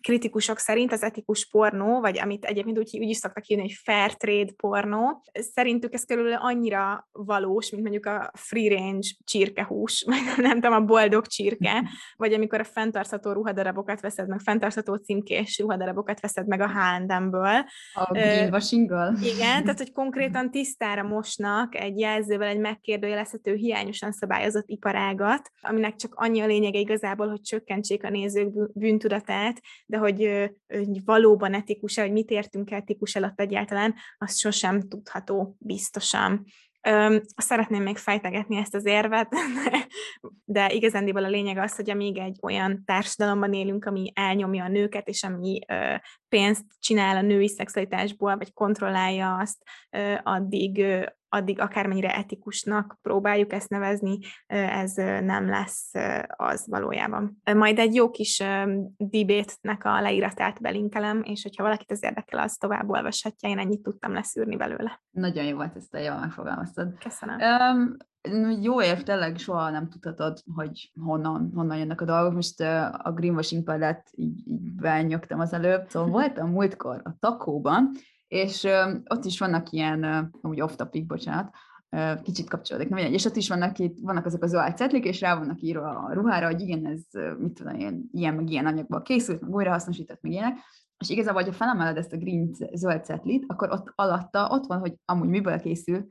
[0.00, 4.14] kritikusok szerint az etikus pornó, vagy amit egyébként úgy, úgy is szoktak hívni, hogy fair
[4.14, 5.22] trade pornó,
[5.54, 10.80] szerintük ez körülbelül annyira valós, mint mondjuk a free range csirkehús, vagy nem tudom, a
[10.80, 11.84] boldog csirke,
[12.16, 17.64] vagy amikor a fenntartható ruhadarabokat veszed meg, fenntartható címkés ruhadarabokat veszed meg a H&M-ből.
[17.94, 19.16] A greenwashing-ből.
[19.22, 26.14] Igen, tehát hogy konkrétan tisztára mosnak egy jelzővel egy megkérdőjelezhető, hiányosan szabályozott iparágat, aminek csak
[26.14, 32.12] annyi a lényege igazából, hogy csökkentsék a nézők bűntudatát, de hogy, hogy valóban etikus-e, hogy
[32.12, 36.44] mit értünk etikus alatt egyáltalán, az sosem tudható biztosan.
[36.86, 39.86] Öm, szeretném még fejtegetni ezt az érvet, de,
[40.44, 45.08] de igazándiból a lényeg az, hogy amíg egy olyan társadalomban élünk, ami elnyomja a nőket,
[45.08, 45.58] és ami
[46.28, 50.84] pénzt csinál a női szexualitásból, vagy kontrollálja azt, ö, addig
[51.34, 55.90] addig akármennyire etikusnak próbáljuk ezt nevezni, ez nem lesz
[56.26, 57.42] az valójában.
[57.54, 58.42] Majd egy jó kis
[58.96, 64.12] debate-nek a leíratát belinkelem, és hogyha valakit ez érdekel, az tovább olvashatja, én ennyit tudtam
[64.12, 65.02] leszűrni belőle.
[65.10, 66.98] Nagyon jó volt, ezt a jól megfogalmaztad.
[66.98, 67.38] Köszönöm.
[67.40, 67.96] Um,
[68.62, 72.34] jó ér, tényleg soha nem tudhatod, hogy honnan, honnan jönnek a dolgok.
[72.34, 72.60] Most
[72.92, 75.88] a greenwashing pedet így, így benyögtem az előbb.
[75.88, 77.90] Szóval voltam múltkor a takóban,
[78.28, 78.66] és
[79.04, 81.54] ott is vannak ilyen, úgy off-topic, bocsánat,
[82.22, 85.38] kicsit kapcsolódik, nem és ott is vannak, itt, vannak azok a zöld cetlik, és rá
[85.38, 87.00] vannak írva a ruhára, hogy igen, ez
[87.38, 90.58] mit tudom én, ilyen meg ilyen anyagból készült, meg újrahasznosított, meg ilyenek,
[90.98, 94.94] és igazából, ha felemeled ezt a green zöld cetlit, akkor ott alatta ott van, hogy
[95.04, 96.08] amúgy miből készül, és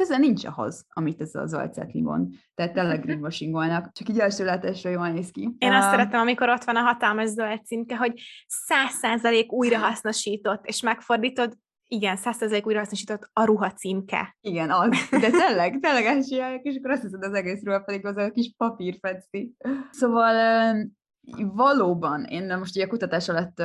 [0.00, 2.34] köze nincs ahhoz, amit ez a zöld cetli mond.
[2.54, 5.54] Tehát tényleg greenwashingolnak, csak így első látásra jól néz ki.
[5.58, 10.66] Én azt uh, szeretem, amikor ott van a hatalmas zöld címke, hogy száz százalék újrahasznosított,
[10.66, 14.36] és megfordítod, igen, százszerzelék újrahasznosított a ruha címke.
[14.40, 14.88] Igen, az.
[15.10, 18.54] De tényleg, tényleg csinálják, és akkor azt hiszed az egész ruha pedig az a kis
[18.56, 19.56] papírfecti.
[19.90, 20.34] Szóval
[21.54, 23.62] valóban, én most ugye a kutatás alatt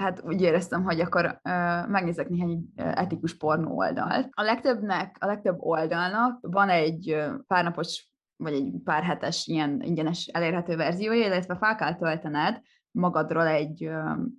[0.00, 4.28] hát úgy éreztem, hogy akkor uh, megnézek néhány etikus pornó oldalt.
[4.30, 10.76] A legtöbbnek, a legtöbb oldalnak van egy párnapos vagy egy pár hetes ilyen ingyenes elérhető
[10.76, 12.60] verziója, illetve fel kell töltened
[12.90, 13.90] magadról egy,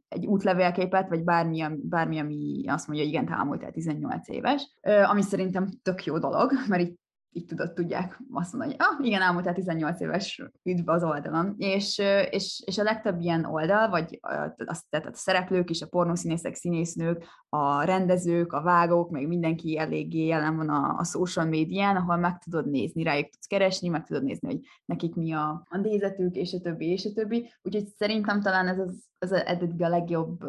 [0.08, 5.22] egy útlevélképet, vagy bármi, bármi, ami azt mondja, hogy igen, te elmúltál 18 éves, ami
[5.22, 7.00] szerintem tök jó dolog, mert itt
[7.34, 11.56] így tudod, tudják azt mondani, hogy ah, igen, elmúltál 18 éves üdv az oldalon.
[11.58, 11.98] És,
[12.30, 14.20] és, és a legtöbb ilyen oldal, vagy
[14.66, 20.26] azt, tehát a szereplők is, a pornószínészek, színésznők, a rendezők, a vágók, meg mindenki eléggé
[20.26, 24.24] jelen van a, a social médián, ahol meg tudod nézni, rájuk tudsz keresni, meg tudod
[24.24, 27.52] nézni, hogy nekik mi a, a nézetük, és a többi, és a többi.
[27.62, 30.40] Úgyhogy szerintem talán ez az, az eddig a legjobb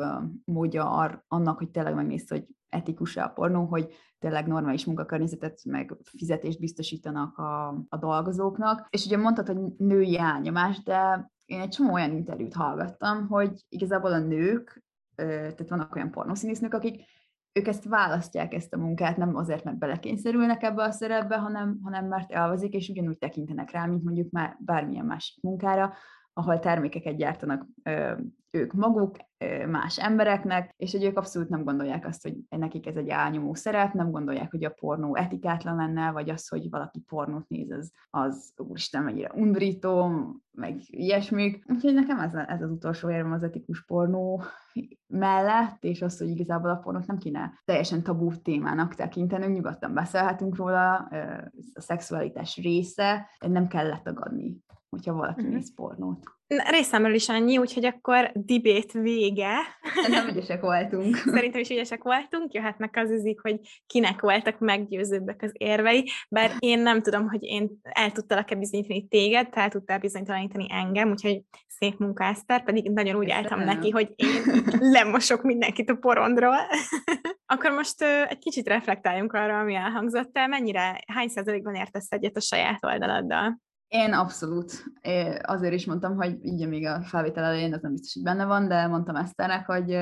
[0.45, 0.85] módja
[1.29, 7.39] annak, hogy tényleg megnézd, hogy etikus a pornó, hogy tényleg normális munkakörnyezetet, meg fizetést biztosítanak
[7.39, 8.87] a, a dolgozóknak.
[8.91, 14.13] És ugye mondtad, hogy női elnyomás, de én egy csomó olyan interjút hallgattam, hogy igazából
[14.13, 17.05] a nők, tehát vannak olyan pornószínésznők, akik
[17.53, 22.07] ők ezt választják, ezt a munkát, nem azért, mert belekényszerülnek ebbe a szerepbe, hanem, hanem
[22.07, 25.93] mert elvazik, és ugyanúgy tekintenek rá, mint mondjuk már bármilyen másik munkára,
[26.33, 28.13] ahol termékeket gyártanak ö,
[28.53, 29.17] ők maguk
[29.69, 33.93] más embereknek, és hogy ők abszolút nem gondolják azt, hogy nekik ez egy álnyomó szerep,
[33.93, 38.53] nem gondolják, hogy a pornó etikátlan lenne, vagy az, hogy valaki pornót néz, az, az
[38.57, 40.11] úristen, mennyire undorító,
[40.51, 41.65] meg ilyesmik.
[41.69, 44.43] Úgyhogy nekem ez, ez az utolsó érvem az etikus pornó
[45.07, 50.57] mellett, és az, hogy igazából a pornót nem kéne teljesen tabú témának tekintenünk, nyugodtan beszélhetünk
[50.57, 50.95] róla,
[51.75, 54.63] a szexualitás része, nem kell letagadni
[54.93, 55.55] hogyha valaki mm-hmm.
[55.55, 56.25] néz pornót.
[56.71, 59.57] Részemről is annyi, úgyhogy akkor dibét vége.
[60.09, 61.17] Nem ügyesek voltunk.
[61.35, 66.79] Szerintem is ügyesek voltunk, jöhetnek az üzik, hogy kinek voltak meggyőzőbbek az érvei, bár én
[66.79, 71.99] nem tudom, hogy én el tudtalak-e bizonyítani téged, te el tudtál bizonytalanítani engem, úgyhogy szép
[71.99, 74.43] munka, Eszter, pedig nagyon úgy álltam neki, hogy én
[74.79, 76.57] lemosok mindenkit a porondról.
[77.53, 80.33] akkor most egy kicsit reflektáljunk arra, ami elhangzott.
[80.33, 83.61] Te mennyire, hány százalékban értesz egyet a saját oldaladdal?
[83.93, 84.85] Én abszolút.
[85.43, 88.69] Azért is mondtam, hogy ugye még a felvétel elején, az nem biztos, hogy benne van,
[88.69, 89.99] de mondtam Eszternek, hogy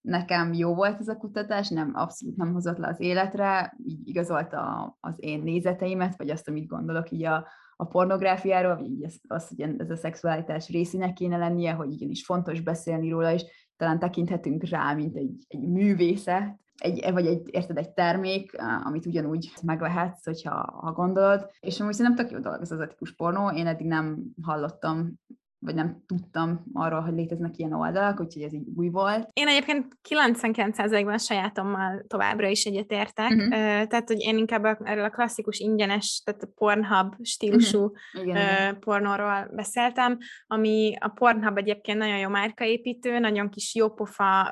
[0.00, 4.96] nekem jó volt ez a kutatás, nem, abszolút nem hozott le az életre, így igazolta
[5.00, 9.48] az én nézeteimet, vagy azt, amit gondolok így a, a pornográfiáról, vagy így az, az,
[9.48, 13.44] hogy ez a szexualitás részének kéne lennie, hogy igenis fontos beszélni róla, és
[13.76, 18.52] talán tekinthetünk rá, mint egy, egy művészet, egy, vagy egy, érted, egy termék,
[18.84, 21.50] amit ugyanúgy megvehetsz, hogyha ha gondolod.
[21.60, 23.50] És amúgy szerintem tök jó dolog ez az etikus pornó.
[23.50, 25.20] Én eddig nem hallottam
[25.64, 29.28] vagy nem tudtam arról, hogy léteznek ilyen oldalak, úgyhogy ez így új volt.
[29.32, 33.50] Én egyébként 99%-ban sajátommal továbbra is egyetértek, uh-huh.
[33.86, 38.26] tehát hogy én inkább erről a klasszikus ingyenes, tehát a Pornhub stílusú uh-huh.
[38.26, 44.50] Igen, pornóról beszéltem, ami a Pornhub egyébként nagyon jó márkaépítő, nagyon kis jópofa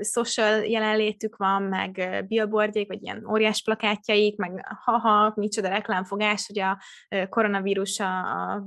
[0.00, 6.78] social jelenlétük van, meg billboardjaik, vagy ilyen óriás plakátjaik, meg haha, micsoda reklámfogás, hogy a
[7.28, 8.66] koronavírus, a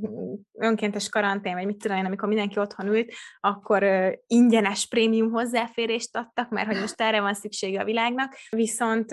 [0.54, 3.86] önkéntes karantén, vagy mit tudom én, amikor mindenki otthon ült, akkor
[4.28, 8.36] ingyenes prémium hozzáférést adtak, mert hogy most erre van szüksége a világnak.
[8.50, 9.10] Viszont,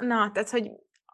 [0.00, 0.70] na, tehát, hogy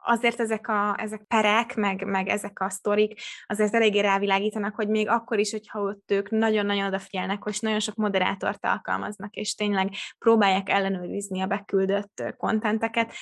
[0.07, 5.09] azért ezek a ezek perek, meg, meg ezek a sztorik azért eléggé rávilágítanak, hogy még
[5.09, 10.69] akkor is, hogyha ott ők nagyon-nagyon odafigyelnek, hogy nagyon sok moderátort alkalmaznak, és tényleg próbálják
[10.69, 13.13] ellenőrizni a beküldött kontenteket,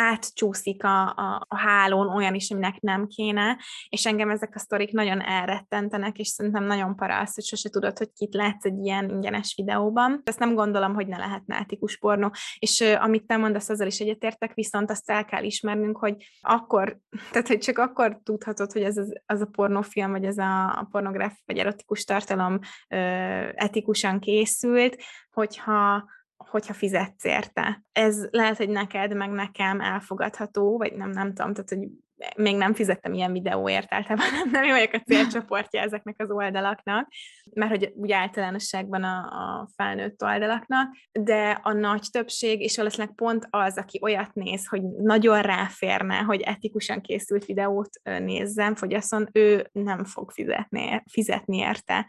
[0.00, 3.58] átcsúszik a, a, a hálón olyan is, aminek nem kéne,
[3.88, 7.98] és engem ezek a sztorik nagyon elrettentenek, és szerintem nagyon para az, hogy sose tudod,
[7.98, 10.20] hogy kit látsz egy ilyen ingyenes videóban.
[10.24, 14.54] Ezt nem gondolom, hogy ne lehetne etikus pornó, és amit te mondasz, azzal is egyetértek,
[14.54, 16.98] viszont azt el kell ismernünk, hogy akkor,
[17.32, 20.88] tehát hogy csak akkor tudhatod, hogy ez az, az a pornófilm, vagy ez a, a
[20.90, 24.96] pornográf, vagy erotikus tartalom uh, etikusan készült,
[25.30, 26.04] hogyha
[26.48, 27.82] hogyha fizetsz érte.
[27.92, 31.88] Ez lehet, hogy neked, meg nekem elfogadható, vagy nem, nem tudom, tehát, hogy
[32.36, 37.08] még nem fizettem ilyen videóért, általában nem, nem vagyok a célcsoportja ezeknek az oldalaknak,
[37.54, 43.46] mert hogy úgy általánosságban a, a felnőtt oldalaknak, de a nagy többség, és valószínűleg pont
[43.50, 50.04] az, aki olyat néz, hogy nagyon ráférne, hogy etikusan készült videót nézzem, fogyasszon, ő nem
[50.04, 52.06] fog fizetni, fizetni érte,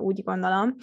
[0.00, 0.76] úgy gondolom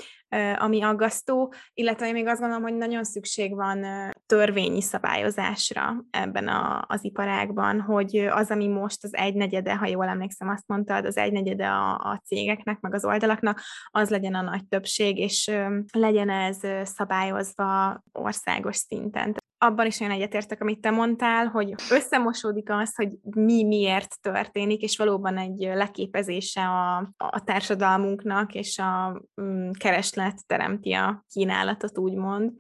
[0.55, 3.85] ami aggasztó, illetve én még azt gondolom, hogy nagyon szükség van
[4.25, 10.49] törvényi szabályozásra ebben a, az iparágban, hogy az, ami most az egynegyede, ha jól emlékszem,
[10.49, 13.61] azt mondtad, az egynegyede a, a cégeknek, meg az oldalaknak,
[13.91, 15.51] az legyen a nagy többség, és
[15.91, 22.95] legyen ez szabályozva országos szinten abban is nagyon egyetértek, amit te mondtál, hogy összemosódik az,
[22.95, 30.45] hogy mi miért történik, és valóban egy leképezése a, a társadalmunknak, és a mm, kereslet
[30.47, 32.51] teremti a kínálatot, úgymond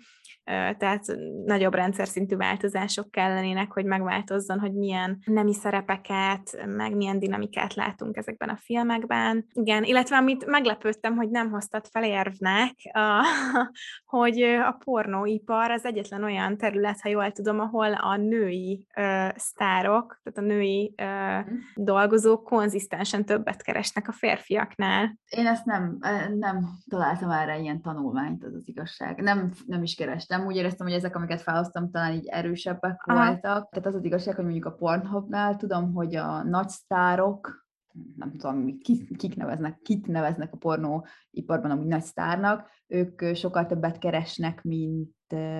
[0.45, 1.05] tehát
[1.45, 8.17] nagyobb rendszer szintű változások kellenének, hogy megváltozzon, hogy milyen nemi szerepeket, meg milyen dinamikát látunk
[8.17, 9.45] ezekben a filmekben.
[9.53, 13.25] Igen, illetve amit meglepődtem, hogy nem hoztad fel érvnek, a,
[14.17, 20.19] hogy a pornóipar az egyetlen olyan terület, ha jól tudom, ahol a női ö, sztárok,
[20.23, 21.57] tehát a női ö, mm.
[21.75, 25.17] dolgozók konzisztensen többet keresnek a férfiaknál.
[25.29, 25.97] Én ezt nem,
[26.35, 29.21] nem találtam erre ilyen tanulmányt, az az igazság.
[29.21, 33.25] Nem, nem is kerestem nem úgy éreztem, hogy ezek, amiket felhoztam, talán így erősebbek Aha.
[33.25, 33.69] voltak.
[33.69, 37.67] Tehát az az igazság, hogy mondjuk a Pornhubnál tudom, hogy a nagy sztárok,
[38.15, 43.97] nem tudom, kik, kik neveznek, kit neveznek a pornóiparban amúgy nagy sztárnak, ők sokkal többet
[43.97, 45.11] keresnek, mint,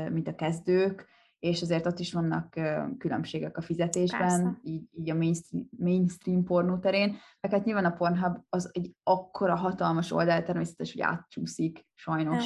[0.10, 1.08] mint a kezdők,
[1.46, 2.60] és azért ott is vannak
[2.98, 7.16] különbségek a fizetésben, így, így a mainstream, mainstream pornó terén.
[7.40, 12.46] Meg hát nyilván a Pornhub az egy akkora hatalmas oldal, természetes, hogy átcsúszik sajnos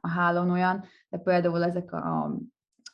[0.00, 2.36] a hálón olyan, de például ezek a,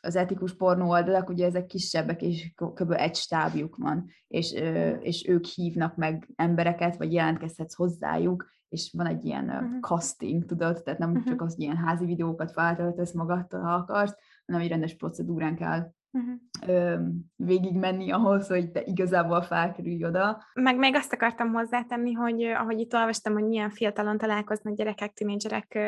[0.00, 2.90] az etikus pornó oldalak, ugye ezek kisebbek, és kb.
[2.90, 4.52] egy stábjuk van, és,
[5.00, 9.80] és ők hívnak meg embereket, vagy jelentkezhetsz hozzájuk, és van egy ilyen uh-huh.
[9.80, 11.26] casting, tudod, tehát nem uh-huh.
[11.26, 14.16] csak az ilyen házi videókat feltöltesz magadtól, ha akarsz,
[14.50, 17.00] hanem egy rendes procedúrán kell uh-huh.
[17.36, 20.42] végigmenni ahhoz, hogy te igazából felkerülj oda.
[20.54, 25.78] Meg még azt akartam hozzátenni, hogy ahogy itt olvastam, hogy milyen fiatalon találkoznak gyerekek, tinédzserek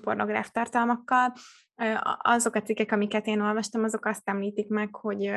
[0.00, 1.32] pornográf tartalmakkal,
[2.18, 5.30] azok a cikkek, amiket én olvastam, azok azt említik meg, hogy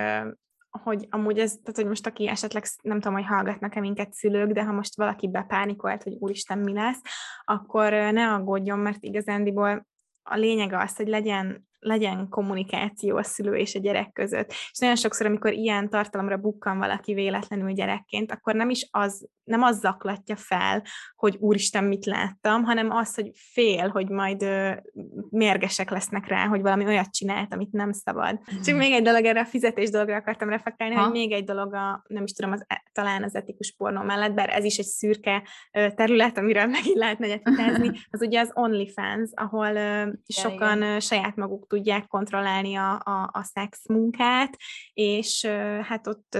[0.83, 4.63] hogy amúgy ez, tehát hogy most aki esetleg nem tudom, hogy hallgatnak-e minket szülők, de
[4.63, 7.01] ha most valaki bepánikolt, hogy úristen mi lesz,
[7.43, 9.87] akkor ne aggódjon, mert igazándiból
[10.23, 14.49] a lényeg az, hogy legyen legyen kommunikáció a szülő és a gyerek között.
[14.49, 19.61] És nagyon sokszor, amikor ilyen tartalomra bukkan valaki véletlenül gyerekként, akkor nem is az, nem
[19.61, 20.83] az zaklatja fel,
[21.15, 24.71] hogy úristen, mit láttam, hanem az, hogy fél, hogy majd ö,
[25.29, 28.39] mérgesek lesznek rá, hogy valami olyat csinált, amit nem szabad.
[28.53, 28.61] Mm.
[28.61, 31.03] Csak még egy dolog erre a fizetés dologra akartam reflektálni, ha?
[31.03, 34.33] hogy még egy dolog a, nem is tudom, az, e, talán az etikus pornó mellett,
[34.33, 37.41] bár ez is egy szürke ö, terület, amiről megint lehetne egyet
[38.09, 40.99] az ugye az OnlyFans, ahol ö, sokan igen.
[40.99, 44.57] saját maguk tudják kontrollálni a, a, a szex munkát,
[44.93, 45.45] és
[45.81, 46.37] hát ott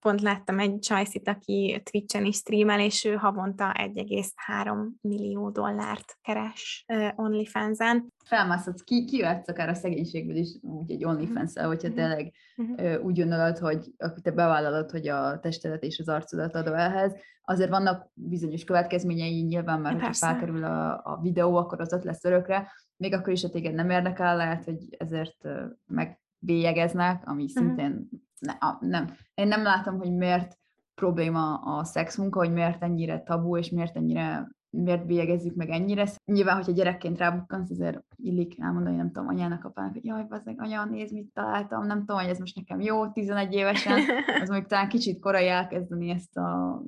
[0.00, 6.84] pont láttam egy csajszit, aki Twitch-en is streamel, és ő havonta 1,3 millió dollárt keres
[7.16, 8.12] OnlyFans-en.
[8.24, 12.02] Felmászhatsz, ki, kijöhetsz akár a szegénységből is úgy egy OnlyFans-el, hogyha uh-huh.
[12.02, 13.04] tényleg uh-huh.
[13.04, 13.90] úgy gondolod, hogy
[14.22, 17.12] te bevállalod, hogy a testedet és az arcodat adod ehhez,
[17.48, 22.24] azért vannak bizonyos következményei, nyilván már, hogyha felkerül a, a videó, akkor az ott lesz
[22.24, 25.48] örökre, még akkor is, hogy téged nem érdekel, lehet, hogy ezért
[25.86, 27.56] megbélyegeznek, ami uh-huh.
[27.56, 28.08] szintén
[28.38, 29.16] ne, a, nem.
[29.34, 30.58] Én nem látom, hogy miért
[30.94, 36.06] probléma a szexmunka, hogy miért ennyire tabu, és miért ennyire miért bélyegezzük meg ennyire.
[36.24, 40.84] Nyilván, hogyha gyerekként rábukkansz, azért illik elmondani, nem tudom, anyának, apának, hogy jaj, bazdmeg, anya,
[40.84, 43.98] nézd, mit találtam, nem tudom, hogy ez most nekem jó, 11 évesen,
[44.42, 46.36] az mondjuk talán kicsit korai elkezdeni ezt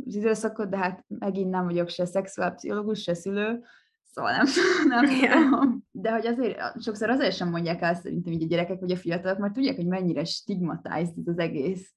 [0.04, 3.62] az időszakot, de hát megint nem vagyok se szexuálpszichológus, se szülő,
[4.12, 4.46] Szóval nem,
[5.00, 5.84] nem tudom.
[5.90, 9.38] De hogy azért, sokszor azért sem mondják el szerintem így a gyerekek vagy a fiatalok,
[9.38, 11.92] mert tudják, hogy mennyire stigmatized ez az egész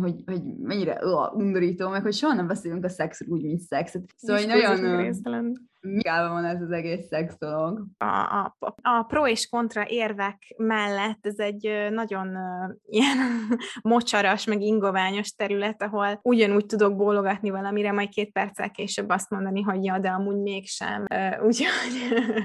[0.00, 4.02] hogy, hogy mennyire uh, undorító, meg hogy soha nem beszélünk a szexről úgy, mint szexet.
[4.16, 5.14] Szóval nagyon
[5.80, 7.86] mikában van ez az egész szex dolog.
[7.98, 13.18] A, a, a pro és kontra érvek mellett ez egy nagyon uh, ilyen
[13.82, 19.62] mocsaras, meg ingoványos terület, ahol ugyanúgy tudok bólogatni valamire, majd két perccel később azt mondani,
[19.62, 21.04] hogy ja, de amúgy mégsem.
[21.14, 21.70] Uh, úgyhogy...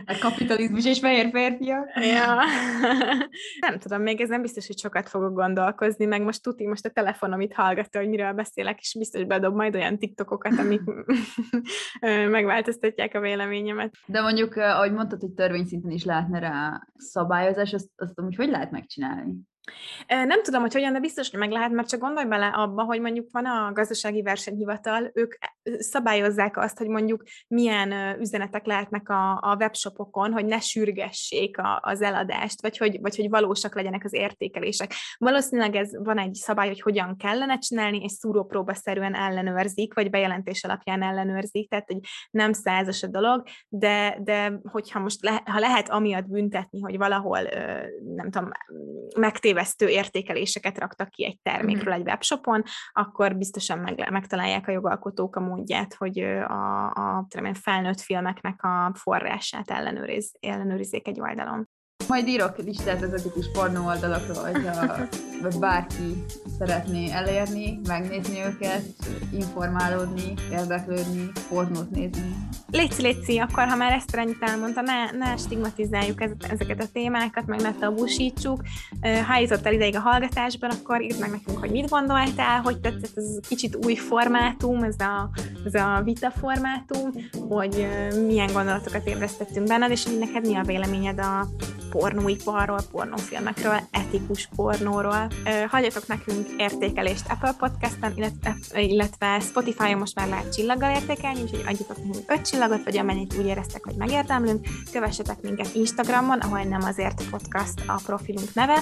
[0.05, 1.89] A kapitalizmus és fehér férfiak.
[1.95, 2.35] Ja.
[3.67, 6.89] nem tudom, még ez nem biztos, hogy sokat fogok gondolkozni, meg most tuti, most a
[6.89, 10.81] telefonom itt hallgatta, hogy miről beszélek, és biztos bedob majd olyan tiktokokat, amik
[12.29, 13.93] megváltoztatják a véleményemet.
[14.05, 18.71] De mondjuk, ahogy mondtad, hogy törvényszinten is lehetne rá szabályozás, azt, azt amúgy hogy lehet
[18.71, 19.35] megcsinálni?
[20.07, 23.01] Nem tudom, hogy hogyan, de biztos, hogy meg lehet, mert csak gondolj bele abba, hogy
[23.01, 29.55] mondjuk van a gazdasági versenyhivatal, ők szabályozzák azt, hogy mondjuk milyen üzenetek lehetnek a, a
[29.59, 34.93] webshopokon, hogy ne sürgessék a, az eladást, vagy hogy, vagy hogy valósak legyenek az értékelések.
[35.17, 41.03] Valószínűleg ez van egy szabály, hogy hogyan kellene csinálni, és szúrópróbaszerűen ellenőrzik, vagy bejelentés alapján
[41.03, 46.27] ellenőrzik, tehát egy nem százas a dolog, de, de hogyha most le, ha lehet amiatt
[46.27, 47.41] büntetni, hogy valahol
[48.15, 48.51] nem tudom,
[49.53, 55.39] megtévesztő értékeléseket raktak ki egy termékről egy webshopon, akkor biztosan meg, megtalálják a jogalkotók a
[55.39, 61.69] módját, hogy a a felnőtt filmeknek a forrását ellenőriz, ellenőrizzék egy oldalon.
[62.07, 65.07] Majd írok listát az etikus pornó oldalakról, hogyha
[65.59, 66.23] bárki
[66.57, 68.81] szeretné elérni, megnézni őket,
[69.33, 72.35] informálódni, érdeklődni, pornót nézni.
[72.71, 77.61] Léci, léci, akkor ha már ezt ennyit elmondta, ne, ne stigmatizáljuk ezeket a témákat, meg
[77.61, 78.61] ne tabusítsuk.
[79.27, 83.39] Ha jutottál ideig a hallgatásban, akkor írd meg nekünk, hogy mit gondoltál, hogy tetszett ez
[83.47, 85.29] kicsit új formátum, ez a,
[85.65, 87.11] ez a vita formátum,
[87.49, 87.87] hogy
[88.25, 91.47] milyen gondolatokat ébresztettünk benned, és hogy neked mi a véleményed a
[91.91, 95.27] pornóiparról, pornófilmekről, etikus pornóról.
[95.67, 101.97] Hagyjatok nekünk értékelést Apple Podcast-en, illetve, illetve Spotify-on most már lehet csillaggal értékelni, úgyhogy adjatok
[101.97, 104.67] nekünk öt csillagot, vagy amennyit úgy éreztek, hogy megérdemlünk.
[104.91, 108.79] Kövessetek minket Instagramon, ahol nem azért podcast a profilunk neve,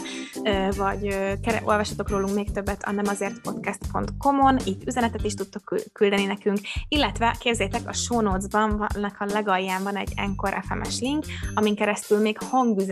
[0.78, 1.18] vagy
[1.64, 7.36] olvassatok rólunk még többet a nem azért podcast.com-on, itt üzenetet is tudtok küldeni nekünk, illetve
[7.40, 8.88] képzétek, a show notes-ban
[9.20, 12.38] a legalján van egy Encore FMS link, amin keresztül még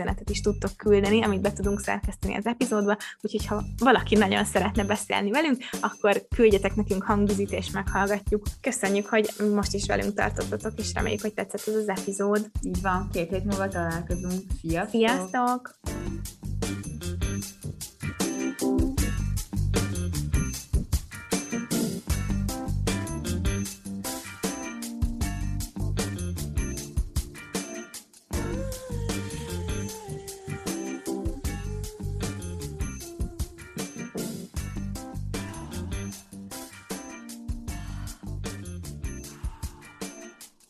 [0.08, 4.84] üzenetet is tudtok küldeni, amit be tudunk szerkeszteni az epizódba, úgyhogy ha valaki nagyon szeretne
[4.84, 8.42] beszélni velünk, akkor küldjetek nekünk hangvizit, és meghallgatjuk.
[8.60, 12.50] Köszönjük, hogy most is velünk tartottatok, és reméljük, hogy tetszett ez az epizód.
[12.62, 14.42] Így van, két hét múlva találkozunk.
[14.60, 14.90] Sziasztok!
[14.90, 15.76] Sziasztok!